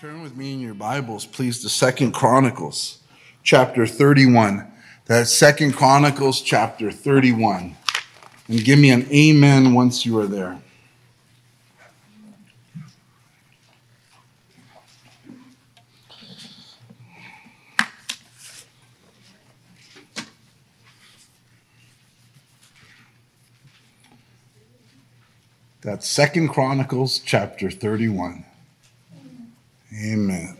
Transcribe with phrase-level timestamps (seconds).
[0.00, 2.98] Turn with me in your Bibles, please, to Second Chronicles,
[3.42, 4.70] chapter 31.
[5.06, 7.76] That's Second Chronicles, chapter 31.
[8.46, 10.60] And give me an amen once you are there.
[25.80, 28.44] That's Second Chronicles chapter 31.
[29.94, 30.56] Amen.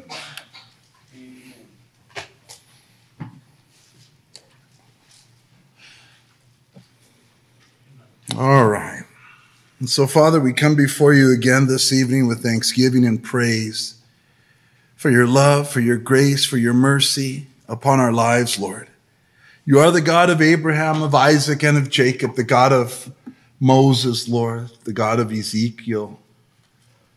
[8.36, 9.02] All right.
[9.80, 13.94] And so, Father, we come before you again this evening with thanksgiving and praise
[14.96, 18.88] for your love, for your grace, for your mercy upon our lives, Lord.
[19.64, 23.12] You are the God of Abraham, of Isaac, and of Jacob, the God of
[23.60, 26.18] Moses, Lord, the God of Ezekiel,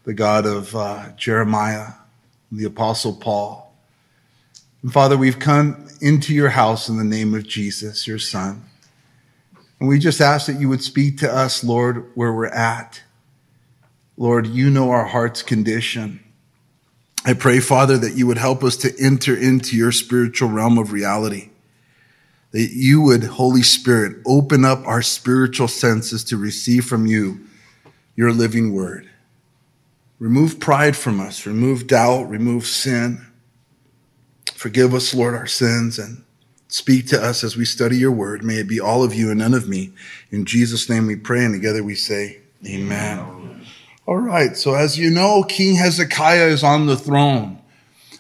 [0.04, 1.94] the God of uh, Jeremiah,
[2.52, 3.73] the Apostle Paul.
[4.83, 8.66] And Father, we've come into your house in the name of Jesus, your Son.
[9.80, 13.02] And we just ask that you would speak to us, Lord, where we're at.
[14.17, 16.19] Lord, you know our heart's condition.
[17.25, 20.91] I pray, Father, that you would help us to enter into your spiritual realm of
[20.91, 21.49] reality.
[22.52, 27.39] That you would, Holy Spirit, open up our spiritual senses to receive from you
[28.15, 29.11] your living word.
[30.21, 33.26] Remove pride from us, remove doubt, remove sin.
[34.54, 36.23] Forgive us, Lord, our sins and
[36.67, 38.43] speak to us as we study your word.
[38.43, 39.93] May it be all of you and none of me.
[40.30, 43.17] In Jesus' name we pray, and together we say, Amen.
[43.17, 43.65] Amen.
[44.05, 47.59] All right, so as you know, King Hezekiah is on the throne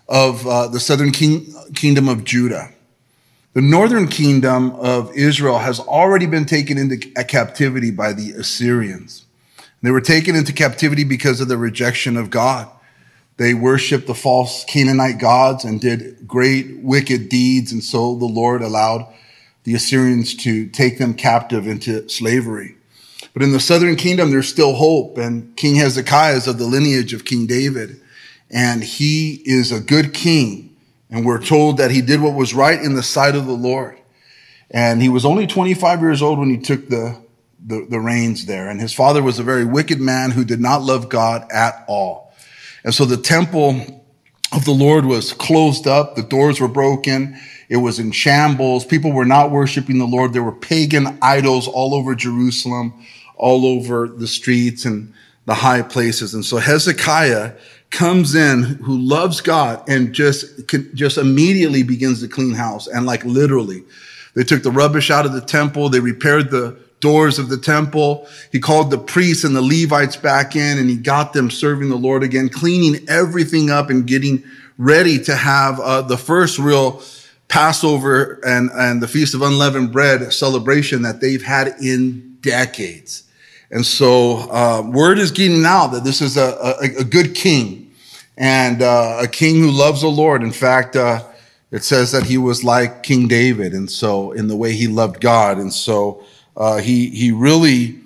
[0.09, 2.71] of uh, the southern king, kingdom of Judah.
[3.53, 9.27] The northern kingdom of Israel has already been taken into captivity by the Assyrians.
[9.81, 12.69] They were taken into captivity because of the rejection of God.
[13.37, 17.71] They worshiped the false Canaanite gods and did great wicked deeds.
[17.71, 19.11] And so the Lord allowed
[19.63, 22.75] the Assyrians to take them captive into slavery.
[23.33, 25.17] But in the southern kingdom, there's still hope.
[25.17, 27.99] And King Hezekiah is of the lineage of King David.
[28.49, 30.75] And he is a good king.
[31.09, 33.97] And we're told that he did what was right in the sight of the Lord.
[34.69, 37.17] And he was only 25 years old when he took the
[37.65, 38.69] the, the reins there.
[38.69, 42.33] And his father was a very wicked man who did not love God at all.
[42.83, 44.03] And so the temple
[44.51, 46.15] of the Lord was closed up.
[46.15, 47.37] The doors were broken.
[47.69, 48.83] It was in shambles.
[48.83, 50.33] People were not worshiping the Lord.
[50.33, 53.05] There were pagan idols all over Jerusalem,
[53.37, 55.13] all over the streets and
[55.45, 56.33] the high places.
[56.33, 57.53] And so Hezekiah
[57.89, 62.87] comes in who loves God and just, just immediately begins to clean house.
[62.87, 63.83] And like literally,
[64.33, 65.89] they took the rubbish out of the temple.
[65.89, 68.27] They repaired the doors of the temple.
[68.51, 71.97] He called the priests and the Levites back in and he got them serving the
[71.97, 74.43] Lord again, cleaning everything up and getting
[74.77, 77.03] ready to have uh, the first real
[77.49, 83.23] Passover and, and the Feast of Unleavened Bread celebration that they've had in decades.
[83.69, 87.93] And so, uh, word is getting out that this is a, a, a good king
[88.37, 90.43] and uh, a king who loves the Lord.
[90.43, 91.23] In fact, uh,
[91.71, 93.73] it says that he was like King David.
[93.73, 95.57] And so, in the way he loved God.
[95.57, 96.23] And so,
[96.55, 97.99] uh, he he really,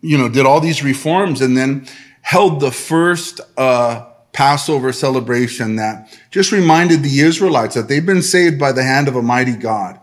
[0.00, 1.86] you know, did all these reforms and then
[2.22, 8.58] held the first uh, Passover celebration that just reminded the Israelites that they've been saved
[8.58, 10.00] by the hand of a mighty God,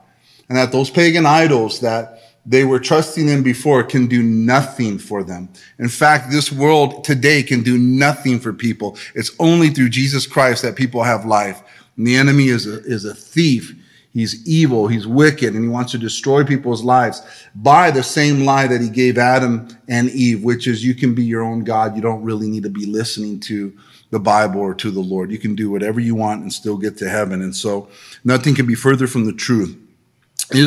[0.48, 5.24] and that those pagan idols that they were trusting in before can do nothing for
[5.24, 5.50] them.
[5.78, 8.98] In fact, this world today can do nothing for people.
[9.14, 11.62] It's only through Jesus Christ that people have life.
[11.98, 13.76] And the enemy is a, is a thief.
[14.14, 17.22] He's evil, he's wicked, and he wants to destroy people's lives
[17.56, 21.24] by the same lie that he gave Adam and Eve, which is you can be
[21.24, 21.96] your own God.
[21.96, 23.74] You don't really need to be listening to
[24.10, 25.32] the Bible or to the Lord.
[25.32, 27.42] You can do whatever you want and still get to heaven.
[27.42, 27.88] And so
[28.26, 29.78] nothing can be further from the truth.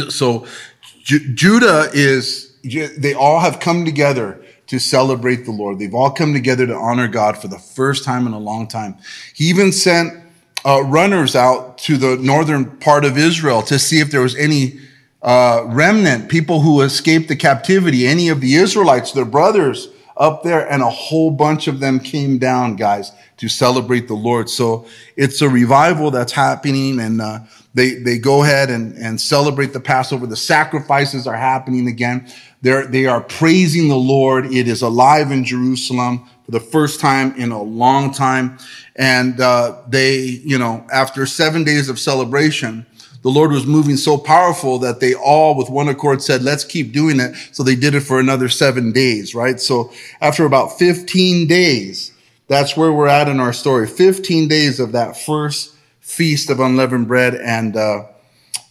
[0.09, 0.47] So
[1.03, 5.79] Judah is, they all have come together to celebrate the Lord.
[5.79, 8.97] They've all come together to honor God for the first time in a long time.
[9.35, 10.24] He even sent
[10.65, 14.81] uh, runners out to the northern part of Israel to see if there was any
[15.23, 20.71] uh, remnant, people who escaped the captivity, any of the Israelites, their brothers up there,
[20.71, 23.13] and a whole bunch of them came down, guys.
[23.37, 24.49] to celebrate the Lord.
[24.49, 27.41] So it's a revival that's happening and, uh,
[27.75, 30.27] they, they go ahead and, and celebrate the Passover.
[30.27, 32.29] The sacrifices are happening again.
[32.63, 34.47] They're, they are praising the Lord.
[34.47, 38.59] It is alive in Jerusalem for the first time in a long time.
[38.97, 42.87] And, uh, they, you know, after seven days of celebration,
[43.25, 46.93] the Lord was moving so powerful that they all with one accord said, let's keep
[46.93, 47.35] doing it.
[47.53, 49.59] So they did it for another seven days, right?
[49.59, 52.13] So after about 15 days,
[52.49, 53.87] that's where we're at in our story.
[53.87, 58.05] 15 days of that first feast of unleavened bread and, uh,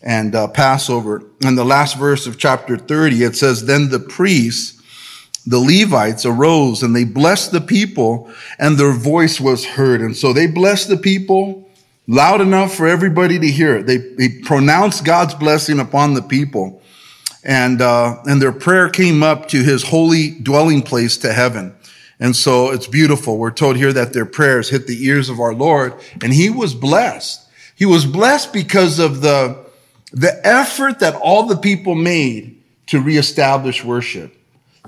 [0.03, 1.23] and uh, Passover.
[1.41, 4.82] In the last verse of chapter 30, it says, Then the priests,
[5.45, 10.01] the Levites arose and they blessed the people and their voice was heard.
[10.01, 11.69] And so they blessed the people
[12.07, 13.83] loud enough for everybody to hear.
[13.83, 16.81] They, they pronounced God's blessing upon the people.
[17.43, 21.75] And, uh, and their prayer came up to his holy dwelling place to heaven.
[22.19, 23.37] And so it's beautiful.
[23.37, 26.73] We're told here that their prayers hit the ears of our Lord and he was
[26.73, 27.41] blessed.
[27.75, 29.65] He was blessed because of the,
[30.13, 34.33] the effort that all the people made to reestablish worship.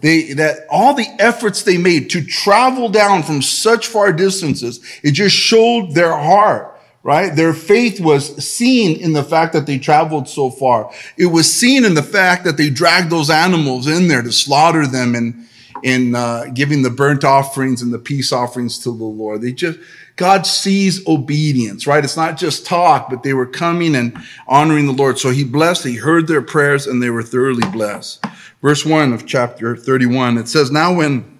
[0.01, 5.11] They, that all the efforts they made to travel down from such far distances, it
[5.11, 6.75] just showed their heart
[7.05, 7.35] right?
[7.35, 10.91] Their faith was seen in the fact that they traveled so far.
[11.17, 14.87] It was seen in the fact that they dragged those animals in there to slaughter
[14.87, 15.45] them and
[15.83, 19.41] and uh, giving the burnt offerings and the peace offerings to the Lord.
[19.41, 19.77] They just
[20.15, 22.03] God sees obedience, right?
[22.03, 24.17] It's not just talk, but they were coming and
[24.47, 25.19] honoring the Lord.
[25.19, 25.83] So He blessed.
[25.83, 28.23] He heard their prayers, and they were thoroughly blessed.
[28.61, 30.37] Verse one of chapter thirty-one.
[30.37, 31.39] It says, "Now when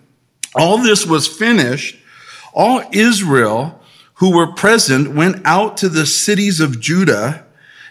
[0.54, 1.98] all this was finished,
[2.54, 3.82] all Israel."
[4.16, 7.46] who were present went out to the cities of Judah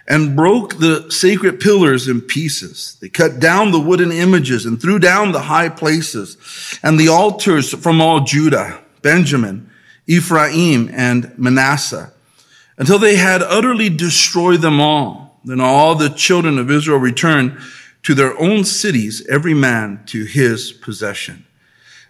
[0.07, 2.97] and broke the sacred pillars in pieces.
[3.01, 6.37] They cut down the wooden images and threw down the high places
[6.83, 9.71] and the altars from all Judah, Benjamin,
[10.07, 12.13] Ephraim, and Manasseh
[12.77, 15.39] until they had utterly destroyed them all.
[15.45, 17.59] Then all the children of Israel returned
[18.03, 21.47] to their own cities, every man to his possession.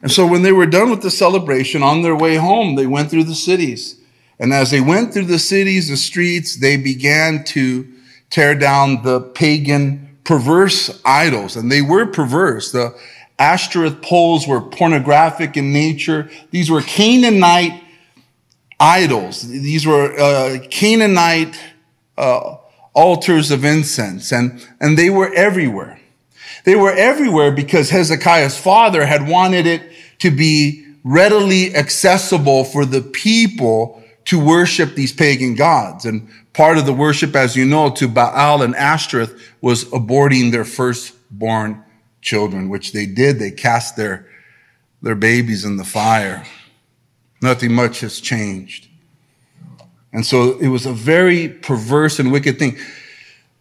[0.00, 3.10] And so when they were done with the celebration on their way home, they went
[3.10, 4.00] through the cities
[4.38, 7.86] and as they went through the cities, the streets, they began to
[8.30, 11.56] tear down the pagan perverse idols.
[11.56, 12.72] And they were perverse.
[12.72, 12.94] The
[13.38, 16.30] Ashtoreth poles were pornographic in nature.
[16.50, 17.83] These were Canaanite
[18.78, 19.42] idols.
[19.42, 21.58] These were uh, Canaanite
[22.16, 22.56] uh,
[22.92, 24.32] altars of incense.
[24.32, 26.00] And, and they were everywhere.
[26.64, 29.82] They were everywhere because Hezekiah's father had wanted it
[30.20, 36.06] to be readily accessible for the people to worship these pagan gods.
[36.06, 40.64] And part of the worship, as you know, to Baal and Ashtoreth was aborting their
[40.64, 41.84] firstborn
[42.22, 43.38] children, which they did.
[43.38, 44.26] They cast their,
[45.02, 46.46] their babies in the fire.
[47.42, 48.88] Nothing much has changed.
[50.12, 52.78] And so it was a very perverse and wicked thing.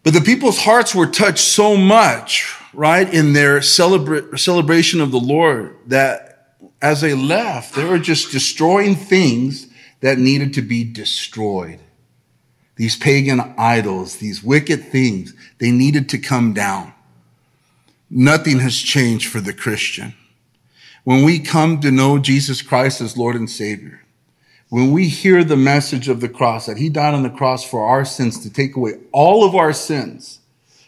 [0.03, 5.19] But the people's hearts were touched so much, right, in their celebra- celebration of the
[5.19, 6.33] Lord that
[6.81, 9.67] as they left, they were just destroying things
[10.01, 11.79] that needed to be destroyed.
[12.75, 16.93] These pagan idols, these wicked things, they needed to come down.
[18.09, 20.13] Nothing has changed for the Christian.
[21.03, 24.01] When we come to know Jesus Christ as Lord and Savior,
[24.69, 27.85] when we hear the message of the cross, that He died on the cross for
[27.85, 30.39] our sins to take away all of our sins,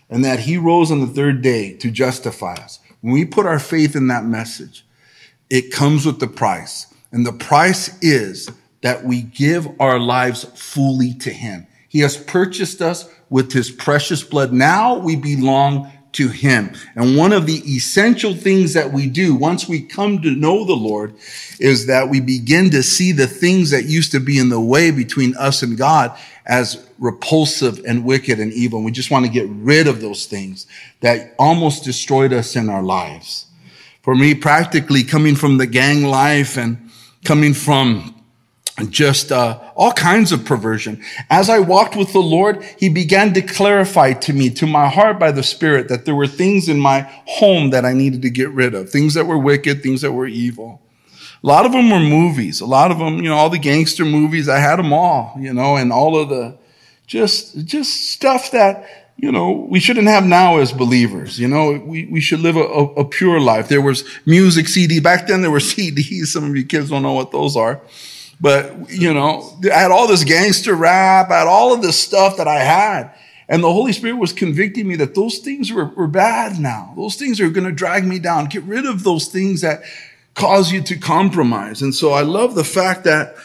[0.10, 3.60] and that He rose on the third day to justify us, when we put our
[3.60, 4.86] faith in that message,
[5.50, 6.94] it comes with the price.
[7.12, 8.50] And the price is
[8.82, 11.68] that we give our lives fully to Him.
[11.90, 14.54] He has purchased us with His precious blood.
[14.54, 16.74] Now we belong to Him.
[16.96, 20.74] And one of the essential things that we do once we come to know the
[20.74, 21.14] Lord
[21.60, 24.92] is that we begin to see the things that used to be in the way
[24.92, 28.80] between us and God as repulsive and wicked and evil.
[28.80, 30.68] And we just want to get rid of those things
[31.02, 33.48] that almost destroyed us in our lives.
[34.02, 36.90] For me, practically coming from the gang life and
[37.24, 38.15] coming from
[38.90, 41.02] just uh, all kinds of perversion.
[41.30, 45.18] As I walked with the Lord, He began to clarify to me, to my heart
[45.18, 48.50] by the Spirit, that there were things in my home that I needed to get
[48.52, 50.82] rid of, things that were wicked, things that were evil.
[51.42, 52.60] A lot of them were movies.
[52.60, 54.50] A lot of them, you know, all the gangster movies.
[54.50, 56.58] I had them all, you know, and all of the
[57.08, 61.40] just just stuff that you know we shouldn't have now as believers.
[61.40, 63.70] You know, we we should live a, a, a pure life.
[63.70, 65.44] There was music CD back then.
[65.44, 66.28] There were CDs.
[66.28, 67.80] Some of you kids don't know what those are
[68.40, 72.38] but, you know, I had all this gangster rap, I had all of this stuff
[72.38, 73.12] that I had.
[73.48, 76.94] And the Holy Spirit was convicting me that those things were, were bad now.
[76.96, 78.46] Those things are going to drag me down.
[78.46, 79.84] Get rid of those things that
[80.34, 81.82] cause you to compromise.
[81.82, 83.36] And so I love the fact that,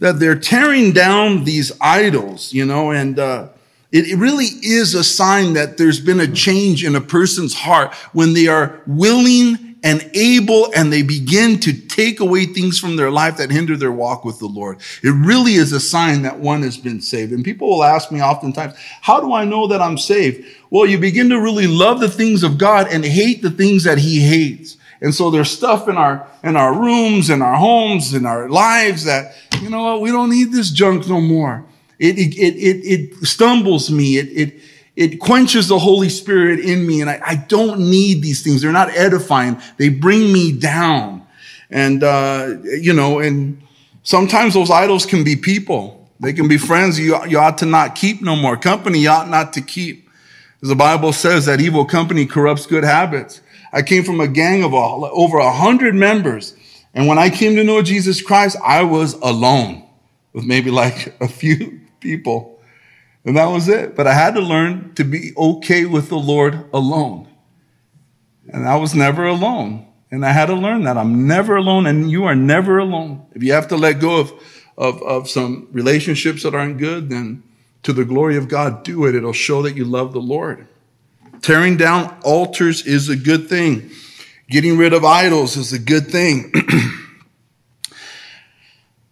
[0.00, 3.48] that they're tearing down these idols, you know, and, uh,
[3.92, 7.94] it, it really is a sign that there's been a change in a person's heart
[8.12, 13.10] when they are willing and able and they begin to take away things from their
[13.10, 14.78] life that hinder their walk with the Lord.
[15.02, 17.32] It really is a sign that one has been saved.
[17.32, 20.46] And people will ask me oftentimes, how do I know that I'm saved?
[20.70, 23.98] Well, you begin to really love the things of God and hate the things that
[23.98, 24.78] he hates.
[25.02, 29.04] And so there's stuff in our, in our rooms, in our homes, in our lives
[29.04, 31.66] that, you know what, we don't need this junk no more.
[31.98, 34.16] It, it, it, it, stumbles me.
[34.16, 34.60] It, it,
[34.96, 37.00] it quenches the Holy Spirit in me.
[37.00, 38.62] And I, I don't need these things.
[38.62, 39.60] They're not edifying.
[39.76, 41.26] They bring me down.
[41.70, 43.60] And, uh, you know, and
[44.02, 46.08] sometimes those idols can be people.
[46.20, 48.56] They can be friends you, you ought to not keep no more.
[48.56, 50.08] Company you ought not to keep.
[50.62, 53.40] As the Bible says that evil company corrupts good habits.
[53.72, 56.54] I came from a gang of over a hundred members.
[56.94, 59.84] And when I came to know Jesus Christ, I was alone
[60.32, 62.53] with maybe like a few people.
[63.24, 63.96] And that was it.
[63.96, 67.28] But I had to learn to be okay with the Lord alone.
[68.48, 69.86] And I was never alone.
[70.10, 73.26] And I had to learn that I'm never alone and you are never alone.
[73.34, 74.32] If you have to let go of,
[74.76, 77.42] of, of some relationships that aren't good, then
[77.82, 79.14] to the glory of God, do it.
[79.14, 80.66] It'll show that you love the Lord.
[81.42, 83.90] Tearing down altars is a good thing.
[84.48, 86.52] Getting rid of idols is a good thing.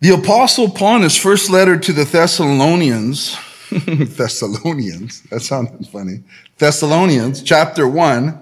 [0.01, 3.37] the apostle Paul in his first letter to the Thessalonians,
[4.17, 6.23] Thessalonians, that sounded funny.
[6.59, 8.39] Thessalonians, chapter 1,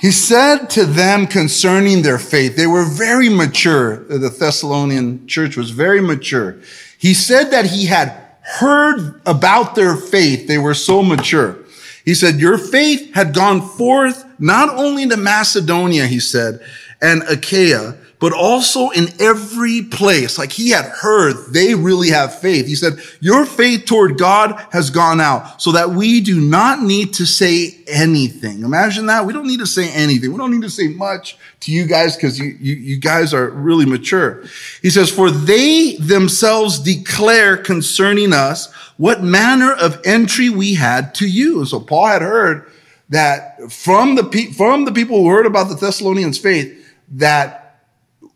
[0.00, 4.04] he said to them concerning their faith, they were very mature.
[4.04, 6.56] The Thessalonian church was very mature.
[6.98, 10.48] He said that he had heard about their faith.
[10.48, 11.58] They were so mature.
[12.04, 16.60] He said, your faith had gone forth not only to Macedonia, he said,
[17.00, 20.38] and Achaia, but also in every place.
[20.38, 22.66] Like he had heard they really have faith.
[22.66, 27.14] He said, your faith toward God has gone out so that we do not need
[27.14, 28.62] to say anything.
[28.62, 29.24] Imagine that.
[29.24, 30.30] We don't need to say anything.
[30.30, 33.50] We don't need to say much to you guys because you, you, you guys are
[33.50, 34.44] really mature.
[34.82, 41.26] He says, for they themselves declare concerning us what manner of entry we had to
[41.26, 41.64] you.
[41.64, 42.70] So Paul had heard
[43.08, 46.76] that from the, pe- from the people who heard about the Thessalonians faith
[47.12, 47.59] that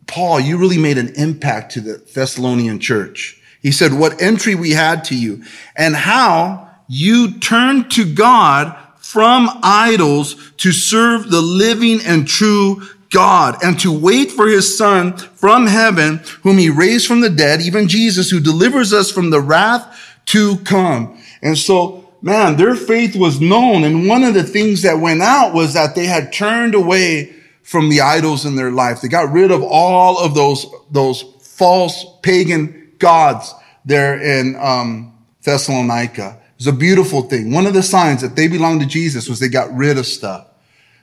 [0.07, 3.41] Paul, you really made an impact to the Thessalonian church.
[3.63, 5.43] He said, what entry we had to you
[5.75, 13.63] and how you turned to God from idols to serve the living and true God
[13.63, 17.89] and to wait for his son from heaven, whom he raised from the dead, even
[17.89, 21.19] Jesus, who delivers us from the wrath to come.
[21.41, 23.85] And so, man, their faith was known.
[23.85, 27.33] And one of the things that went out was that they had turned away
[27.65, 29.01] from the idols in their life.
[29.01, 33.53] They got rid of all of those, those false pagan gods
[33.85, 36.39] there in um, Thessalonica.
[36.57, 37.51] It's a beautiful thing.
[37.51, 40.47] One of the signs that they belonged to Jesus was they got rid of stuff.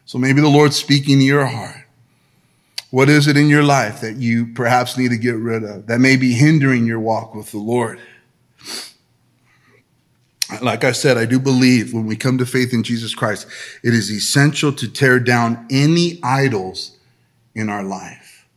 [0.06, 1.78] So maybe the Lord's speaking to your heart.
[2.92, 6.00] What is it in your life that you perhaps need to get rid of that
[6.00, 8.00] may be hindering your walk with the Lord?
[10.62, 13.48] Like I said, I do believe when we come to faith in Jesus Christ,
[13.84, 16.98] it is essential to tear down any idols
[17.56, 18.48] in our life.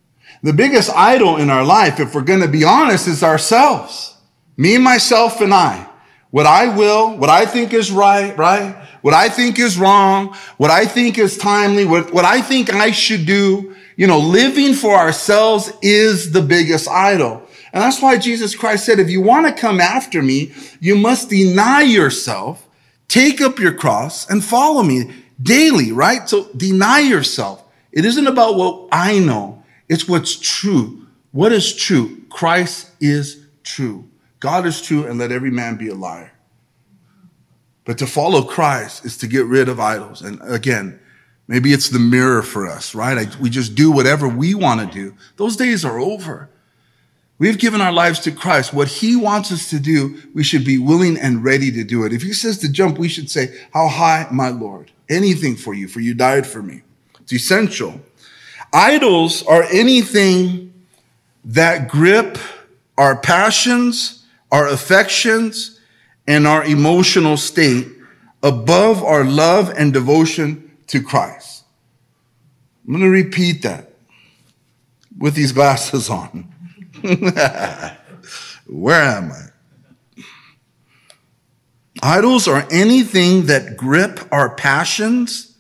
[0.43, 4.17] The biggest idol in our life, if we're going to be honest, is ourselves.
[4.57, 5.89] Me, myself, and I.
[6.31, 8.75] What I will, what I think is right, right?
[9.03, 12.91] What I think is wrong, what I think is timely, what, what I think I
[12.91, 13.77] should do.
[13.97, 17.44] You know, living for ourselves is the biggest idol.
[17.75, 21.29] And that's why Jesus Christ said, if you want to come after me, you must
[21.29, 22.69] deny yourself,
[23.09, 25.13] take up your cross and follow me
[25.43, 26.29] daily, right?
[26.29, 27.65] So deny yourself.
[27.91, 29.65] It isn't about what I know.
[29.89, 31.09] It's what's true.
[31.33, 32.23] What is true?
[32.31, 34.09] Christ is true.
[34.39, 36.31] God is true and let every man be a liar.
[37.85, 40.23] But to follow Christ is to get rid of idols.
[40.23, 41.01] And again,
[41.49, 43.19] maybe it's the mirror for us, right?
[43.19, 45.17] I, we just do whatever we want to do.
[45.39, 46.51] Those days are over.
[47.45, 48.73] We've given our lives to Christ.
[48.73, 52.13] What he wants us to do, we should be willing and ready to do it.
[52.15, 54.91] If he says to jump, we should say, how high, my Lord?
[55.11, 56.81] Anything for you, for you died for me.
[57.21, 58.01] It's essential.
[58.73, 60.73] Idols are anything
[61.45, 62.39] that grip
[62.97, 65.79] our passions, our affections,
[66.27, 67.89] and our emotional state
[68.43, 71.65] above our love and devotion to Christ.
[72.87, 73.91] I'm going to repeat that
[75.19, 76.54] with these glasses on.
[78.67, 79.49] Where am I?
[82.03, 85.57] Idols are anything that grip our passions,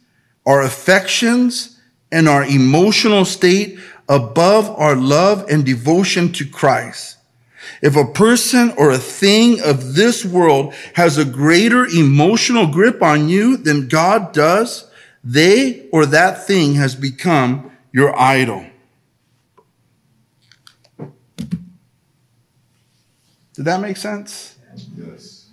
[0.46, 1.78] our affections,
[2.10, 7.18] and our emotional state above our love and devotion to Christ.
[7.82, 13.28] If a person or a thing of this world has a greater emotional grip on
[13.28, 14.90] you than God does,
[15.22, 18.64] they or that thing has become your idol.
[23.54, 24.56] Did that make sense?
[24.96, 25.48] Yes.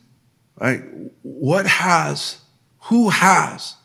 [0.60, 0.84] Like,
[1.22, 2.40] what has,
[2.84, 3.76] who has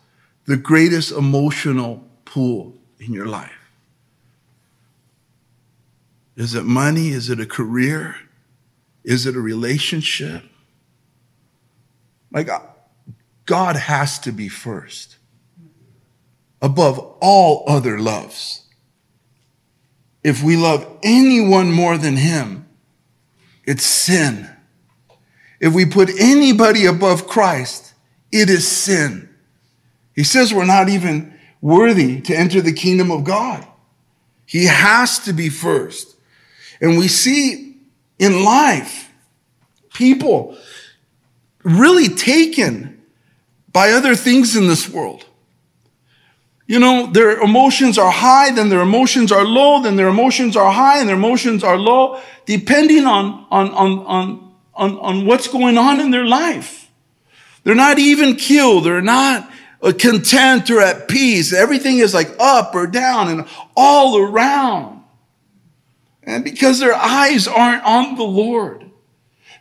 [0.47, 3.53] the greatest emotional pool in your life?
[6.37, 7.09] Is it money?
[7.09, 8.17] Is it a career?
[9.05, 10.43] Is it a relationship?
[12.31, 12.61] Like, uh,
[13.47, 15.17] God has to be first
[16.61, 18.65] above all other loves.
[20.25, 22.66] If we love anyone more than Him,
[23.67, 24.49] it's sin.
[25.61, 27.95] If we put anybody above Christ,
[28.33, 29.29] it is sin.
[30.15, 33.67] He says we're not even worthy to enter the kingdom of God.
[34.47, 36.17] He has to be first.
[36.81, 37.77] And we see
[38.19, 39.11] in life
[39.93, 40.57] people
[41.65, 43.03] really taken
[43.73, 45.26] by other things in this world.
[46.67, 50.73] You know, their emotions are high, then their emotions are low, then their emotions are
[50.73, 55.79] high and their emotions are low, depending on, on, on, on, on, on what's going
[55.79, 56.91] on in their life.
[57.63, 58.85] They're not even killed.
[58.85, 59.49] They're not
[59.81, 61.53] uh, content or at peace.
[61.53, 63.47] Everything is like up or down and
[63.77, 65.05] all around.
[66.25, 68.91] And because their eyes aren't on the Lord,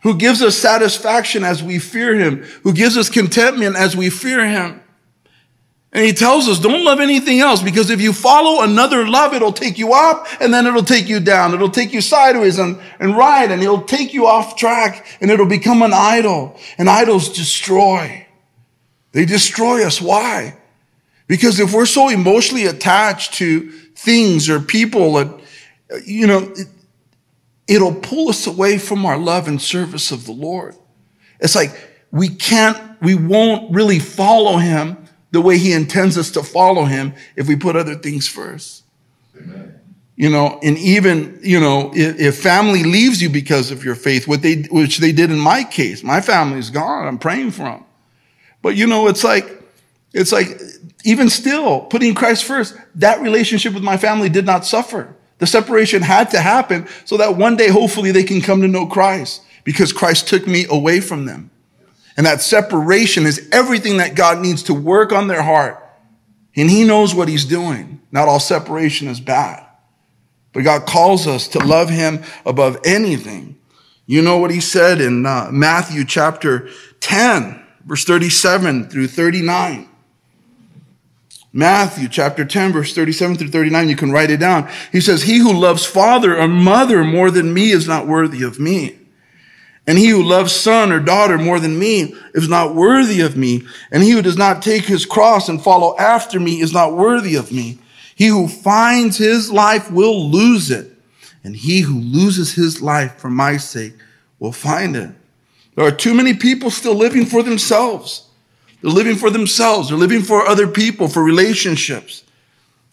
[0.02, 4.44] who gives us satisfaction as we fear him, who gives us contentment as we fear
[4.44, 4.80] him,
[5.96, 9.50] and he tells us, don't love anything else because if you follow another love, it'll
[9.50, 11.54] take you up and then it'll take you down.
[11.54, 15.46] It'll take you sideways and, and right and it'll take you off track and it'll
[15.46, 16.60] become an idol.
[16.76, 18.26] And idols destroy.
[19.12, 19.98] They destroy us.
[19.98, 20.58] Why?
[21.28, 25.40] Because if we're so emotionally attached to things or people, that,
[26.04, 26.68] you know, it,
[27.66, 30.76] it'll pull us away from our love and service of the Lord.
[31.40, 31.74] It's like
[32.10, 35.05] we can't, we won't really follow him
[35.36, 38.84] the way he intends us to follow him if we put other things first.
[39.36, 39.78] Amen.
[40.16, 44.26] You know, and even, you know, if, if, family leaves you because of your faith,
[44.26, 47.06] what they, which they did in my case, my family's gone.
[47.06, 47.84] I'm praying for them.
[48.62, 49.62] But you know, it's like,
[50.14, 50.58] it's like,
[51.04, 55.14] even still, putting Christ first, that relationship with my family did not suffer.
[55.36, 58.86] The separation had to happen so that one day, hopefully, they can come to know
[58.86, 61.50] Christ because Christ took me away from them.
[62.16, 65.82] And that separation is everything that God needs to work on their heart.
[66.54, 68.00] And He knows what He's doing.
[68.10, 69.66] Not all separation is bad.
[70.52, 73.58] But God calls us to love Him above anything.
[74.06, 79.88] You know what He said in uh, Matthew chapter 10, verse 37 through 39.
[81.52, 84.70] Matthew chapter 10, verse 37 through 39, you can write it down.
[84.92, 88.58] He says, He who loves father or mother more than me is not worthy of
[88.58, 88.98] me.
[89.86, 93.62] And he who loves son or daughter more than me is not worthy of me.
[93.92, 97.36] And he who does not take his cross and follow after me is not worthy
[97.36, 97.78] of me.
[98.16, 100.90] He who finds his life will lose it.
[101.44, 103.94] And he who loses his life for my sake
[104.40, 105.10] will find it.
[105.76, 108.26] There are too many people still living for themselves.
[108.82, 109.88] They're living for themselves.
[109.88, 112.24] They're living for other people, for relationships,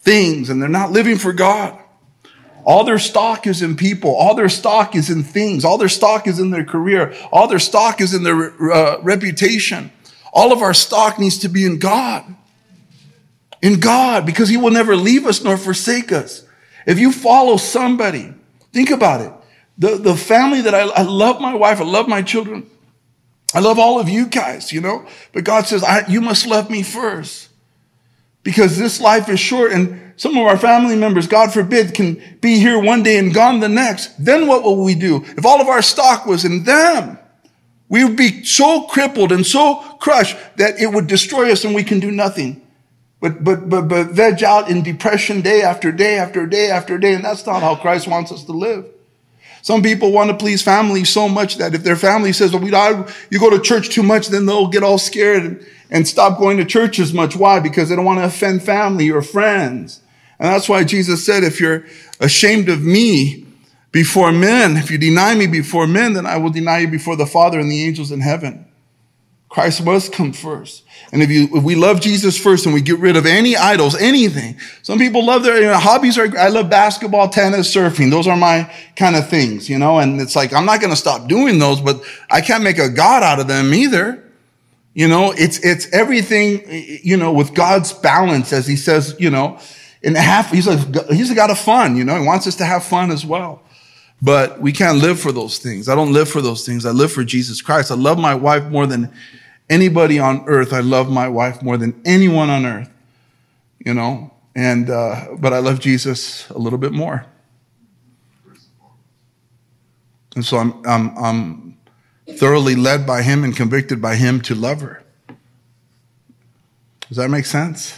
[0.00, 1.78] things, and they're not living for God.
[2.64, 4.14] All their stock is in people.
[4.14, 5.64] All their stock is in things.
[5.64, 7.14] All their stock is in their career.
[7.30, 9.92] All their stock is in their uh, reputation.
[10.32, 12.24] All of our stock needs to be in God.
[13.60, 16.46] In God, because He will never leave us nor forsake us.
[16.86, 18.32] If you follow somebody,
[18.72, 19.32] think about it.
[19.76, 22.70] The, the family that I, I love my wife, I love my children.
[23.54, 26.82] I love all of you guys, you know, but God says, you must love me
[26.82, 27.50] first
[28.44, 32.60] because this life is short and some of our family members, God forbid, can be
[32.60, 34.24] here one day and gone the next.
[34.24, 35.24] Then what will we do?
[35.36, 37.18] If all of our stock was in them,
[37.88, 41.82] we would be so crippled and so crushed that it would destroy us and we
[41.82, 42.62] can do nothing.
[43.20, 47.14] But, but, but, but veg out in depression day after day after day after day.
[47.14, 48.86] And that's not how Christ wants us to live.
[49.64, 52.68] Some people want to please family so much that if their family says, well, we,
[53.30, 56.58] you go to church too much, then they'll get all scared and, and stop going
[56.58, 57.34] to church as much.
[57.34, 57.60] Why?
[57.60, 60.02] Because they don't want to offend family or friends.
[60.38, 61.86] And that's why Jesus said, if you're
[62.20, 63.46] ashamed of me
[63.90, 67.24] before men, if you deny me before men, then I will deny you before the
[67.24, 68.66] Father and the angels in heaven.
[69.54, 70.82] Christ must come first.
[71.12, 73.94] And if you, if we love Jesus first and we get rid of any idols,
[73.94, 74.58] anything.
[74.82, 78.10] Some people love their you know, hobbies are, I love basketball, tennis, surfing.
[78.10, 80.96] Those are my kind of things, you know, and it's like, I'm not going to
[80.96, 84.24] stop doing those, but I can't make a God out of them either.
[84.92, 86.64] You know, it's, it's everything,
[87.04, 89.60] you know, with God's balance, as he says, you know,
[90.02, 90.78] and half, he's a,
[91.14, 93.62] he's a God of fun, you know, he wants us to have fun as well.
[94.20, 95.88] But we can't live for those things.
[95.88, 96.84] I don't live for those things.
[96.84, 97.92] I live for Jesus Christ.
[97.92, 99.12] I love my wife more than
[99.68, 100.72] anybody on earth.
[100.72, 102.90] I love my wife more than anyone on earth,
[103.78, 107.26] you know, and, uh, but I love Jesus a little bit more.
[110.34, 111.78] And so I'm, I'm, I'm
[112.36, 115.02] thoroughly led by him and convicted by him to love her.
[117.08, 117.96] Does that make sense?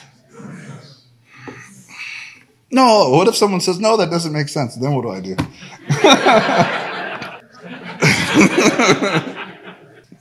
[2.71, 4.75] No, what if someone says, no, that doesn't make sense?
[4.75, 5.37] Then what do I do?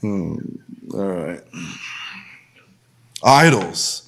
[0.00, 0.38] hmm,
[0.96, 1.42] all right.
[3.22, 4.06] Idols.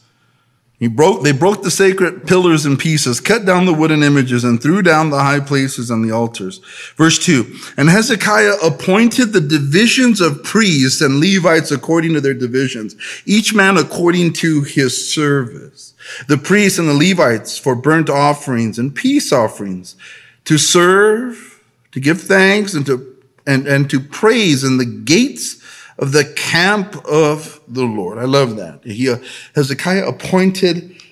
[0.79, 4.63] He broke, they broke the sacred pillars in pieces, cut down the wooden images, and
[4.63, 6.59] threw down the high places and the altars.
[6.97, 12.95] Verse 2 And Hezekiah appointed the divisions of priests and Levites according to their divisions,
[13.27, 15.95] each man according to his service.
[16.29, 19.97] The priests and the Levites for burnt offerings and peace offerings,
[20.45, 23.17] to serve, to give thanks, and to,
[23.49, 25.58] and, and to praise in the gates
[25.99, 28.19] of the camp of the Lord.
[28.19, 28.85] I love that.
[28.85, 29.19] He, uh,
[29.55, 31.03] Hezekiah appointed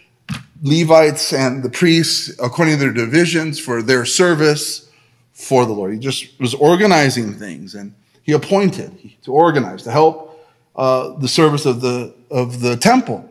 [0.63, 4.89] Levites and the priests according to their divisions for their service
[5.33, 5.93] for the Lord.
[5.93, 10.41] He just was organizing things and he appointed to organize, to help
[10.75, 13.29] uh, the service of the, of the temple.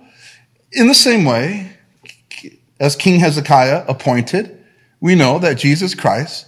[0.71, 1.71] In the same way,
[2.79, 4.63] as King Hezekiah appointed,
[4.99, 6.47] we know that Jesus Christ,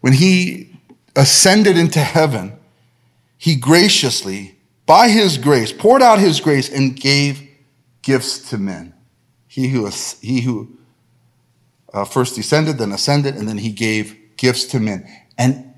[0.00, 0.70] when he
[1.16, 2.58] ascended into heaven,
[3.44, 7.46] he graciously, by his grace, poured out his grace and gave
[8.00, 8.94] gifts to men.
[9.46, 9.86] He who,
[10.22, 10.78] he who
[11.92, 15.06] uh, first descended, then ascended, and then he gave gifts to men.
[15.36, 15.74] And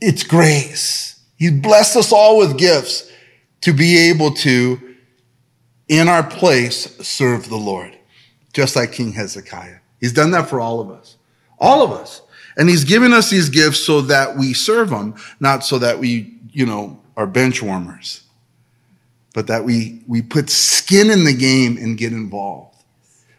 [0.00, 1.20] it's grace.
[1.34, 3.10] He blessed us all with gifts
[3.62, 4.94] to be able to,
[5.88, 7.98] in our place, serve the Lord,
[8.52, 9.78] just like King Hezekiah.
[9.98, 11.16] He's done that for all of us.
[11.58, 12.22] All of us.
[12.60, 16.34] And he's given us these gifts so that we serve him, not so that we
[16.52, 18.22] you know, are bench warmers,
[19.32, 22.76] but that we, we put skin in the game and get involved.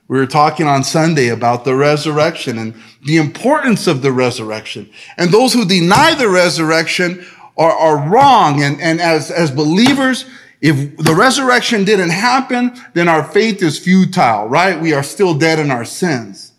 [0.08, 2.74] We were talking on Sunday about the resurrection and
[3.06, 4.90] the importance of the resurrection.
[5.18, 7.24] And those who deny the resurrection
[7.60, 8.64] are, are wrong.
[8.64, 10.26] And, and as, as believers,
[10.62, 14.82] if the resurrection didn't happen, then our faith is futile, right?
[14.82, 16.51] We are still dead in our sins.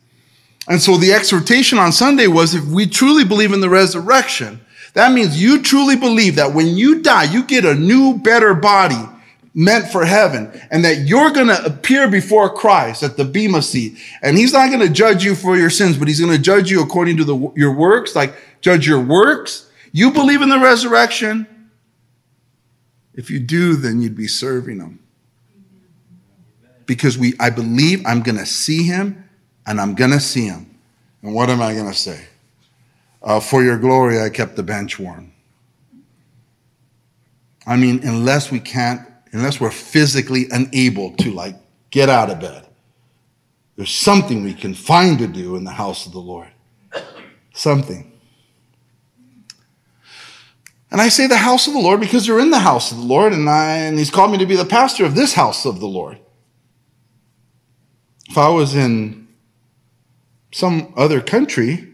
[0.68, 4.60] And so the exhortation on Sunday was if we truly believe in the resurrection,
[4.94, 9.08] that means you truly believe that when you die, you get a new, better body
[9.54, 13.98] meant for heaven and that you're going to appear before Christ at the Bema seat.
[14.22, 16.70] And he's not going to judge you for your sins, but he's going to judge
[16.70, 19.70] you according to the, your works, like judge your works.
[19.92, 21.46] You believe in the resurrection.
[23.14, 25.00] If you do, then you'd be serving him.
[26.86, 29.28] Because we, I believe I'm going to see him
[29.66, 30.68] and I'm going to see him.
[31.22, 32.24] And what am I going to say?
[33.22, 35.32] Uh, for your glory, I kept the bench warm.
[37.66, 41.56] I mean, unless we can't, unless we're physically unable to like
[41.90, 42.66] get out of bed,
[43.76, 46.48] there's something we can find to do in the house of the Lord.
[47.54, 48.12] Something.
[50.90, 53.04] And I say the house of the Lord because you're in the house of the
[53.04, 55.80] Lord, and, I, and He's called me to be the pastor of this house of
[55.80, 56.18] the Lord.
[58.28, 59.21] If I was in
[60.52, 61.88] some other country,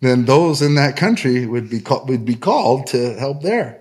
[0.00, 3.80] then those in that country would be, called, would be called to help there.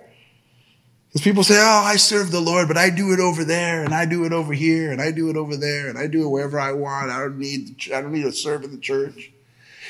[1.08, 3.94] Because people say, oh, I serve the Lord, but I do it over there, and
[3.94, 6.30] I do it over here, and I do it over there, and I do it
[6.30, 7.12] wherever I want.
[7.12, 9.32] I don't need, I don't need to serve in the church.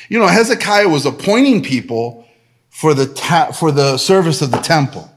[0.09, 2.27] You know, Hezekiah was appointing people
[2.69, 5.11] for the, ta- for the service of the temple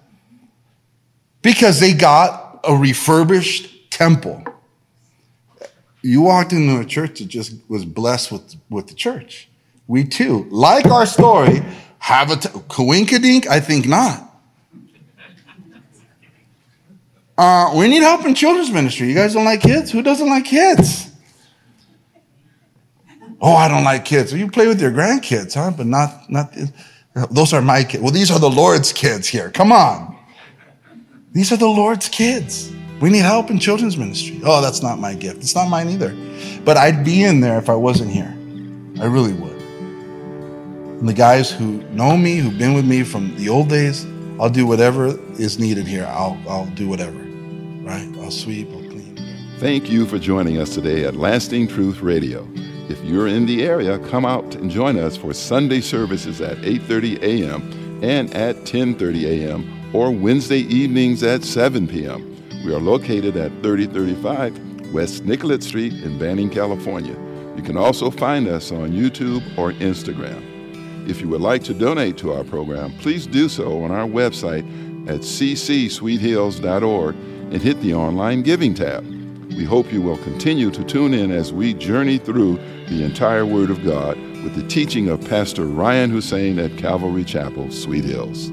[1.40, 4.44] because they got a refurbished temple.
[6.04, 9.48] You walked into a church that just was blessed with, with the church
[9.86, 11.62] we too, like our story,
[11.98, 13.46] have a t- coinkadink?
[13.46, 14.30] I think not.
[17.36, 19.08] Uh, we need help in children's ministry.
[19.08, 19.90] You guys don't like kids?
[19.90, 21.10] Who doesn't like kids?
[23.40, 24.32] Oh, I don't like kids.
[24.32, 25.72] Well, you play with your grandkids, huh?
[25.76, 26.54] But not, not,
[27.30, 28.02] those are my kids.
[28.02, 29.50] Well, these are the Lord's kids here.
[29.50, 30.16] Come on.
[31.32, 32.72] These are the Lord's kids.
[33.00, 34.40] We need help in children's ministry.
[34.44, 35.38] Oh, that's not my gift.
[35.38, 36.14] It's not mine either.
[36.64, 38.34] But I'd be in there if I wasn't here.
[39.00, 39.60] I really would.
[41.00, 44.06] And the guys who know me, who've been with me from the old days,
[44.40, 46.06] I'll do whatever is needed here.
[46.06, 48.08] I'll, I'll do whatever, right?
[48.20, 49.18] I'll sweep, I'll clean.
[49.58, 52.48] Thank you for joining us today at Lasting Truth Radio.
[52.88, 57.22] If you're in the area, come out and join us for Sunday services at 8:30
[57.22, 58.00] a.m.
[58.02, 59.90] and at 10:30 a.m.
[59.94, 62.33] or Wednesday evenings at 7 p.m.
[62.64, 67.14] We are located at 3035 West Nicollet Street in Banning, California.
[67.56, 70.42] You can also find us on YouTube or Instagram.
[71.06, 74.64] If you would like to donate to our program, please do so on our website
[75.06, 79.04] at ccsweethills.org and hit the online giving tab.
[79.48, 82.56] We hope you will continue to tune in as we journey through
[82.88, 87.70] the entire Word of God with the teaching of Pastor Ryan Hussein at Calvary Chapel,
[87.70, 88.50] Sweet Hills.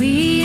[0.00, 0.37] Adore